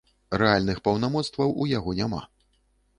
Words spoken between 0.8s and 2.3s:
паўнамоцтваў у яго няма.